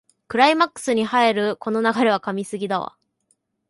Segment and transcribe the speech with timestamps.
[0.27, 2.97] クライマックスに入るこの流れは神すぎだわ